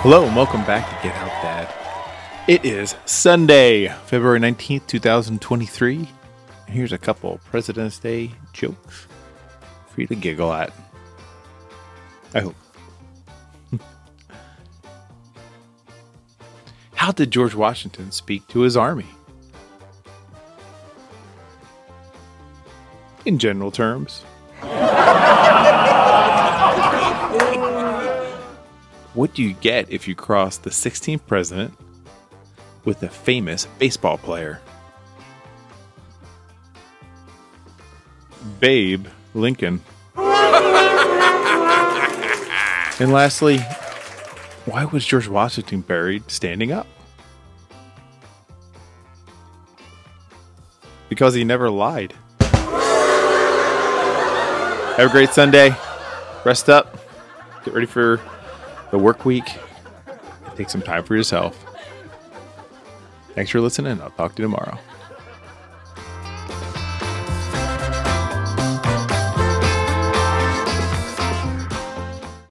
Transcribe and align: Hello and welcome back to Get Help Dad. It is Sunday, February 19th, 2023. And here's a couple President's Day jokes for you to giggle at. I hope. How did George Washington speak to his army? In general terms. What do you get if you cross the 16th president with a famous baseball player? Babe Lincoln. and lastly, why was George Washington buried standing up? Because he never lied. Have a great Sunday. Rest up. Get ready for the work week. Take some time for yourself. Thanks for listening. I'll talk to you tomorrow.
Hello 0.00 0.24
and 0.24 0.36
welcome 0.36 0.62
back 0.64 0.88
to 0.88 0.94
Get 1.02 1.16
Help 1.16 1.32
Dad. 1.42 1.72
It 2.46 2.64
is 2.64 2.94
Sunday, 3.06 3.88
February 4.04 4.38
19th, 4.38 4.86
2023. 4.86 5.96
And 5.96 6.06
here's 6.68 6.92
a 6.92 6.98
couple 6.98 7.40
President's 7.46 7.98
Day 7.98 8.30
jokes 8.52 9.08
for 9.88 10.02
you 10.02 10.06
to 10.06 10.14
giggle 10.14 10.52
at. 10.52 10.72
I 12.34 12.40
hope. 12.40 12.54
How 16.94 17.10
did 17.10 17.32
George 17.32 17.54
Washington 17.54 18.12
speak 18.12 18.46
to 18.48 18.60
his 18.60 18.76
army? 18.76 19.06
In 23.24 23.38
general 23.38 23.72
terms. 23.72 24.24
What 29.16 29.32
do 29.32 29.42
you 29.42 29.54
get 29.54 29.90
if 29.90 30.06
you 30.06 30.14
cross 30.14 30.58
the 30.58 30.68
16th 30.68 31.22
president 31.26 31.72
with 32.84 33.02
a 33.02 33.08
famous 33.08 33.66
baseball 33.78 34.18
player? 34.18 34.60
Babe 38.60 39.06
Lincoln. 39.32 39.80
and 40.16 40.20
lastly, 43.10 43.60
why 44.66 44.84
was 44.84 45.06
George 45.06 45.28
Washington 45.28 45.80
buried 45.80 46.30
standing 46.30 46.70
up? 46.72 46.86
Because 51.08 51.32
he 51.32 51.42
never 51.42 51.70
lied. 51.70 52.12
Have 54.98 55.08
a 55.08 55.08
great 55.10 55.30
Sunday. 55.30 55.74
Rest 56.44 56.68
up. 56.68 56.98
Get 57.64 57.72
ready 57.72 57.86
for 57.86 58.20
the 58.90 58.98
work 58.98 59.24
week. 59.24 59.58
Take 60.56 60.70
some 60.70 60.82
time 60.82 61.04
for 61.04 61.14
yourself. 61.14 61.62
Thanks 63.34 63.50
for 63.50 63.60
listening. 63.60 64.00
I'll 64.00 64.10
talk 64.10 64.34
to 64.36 64.42
you 64.42 64.48
tomorrow. 64.48 64.78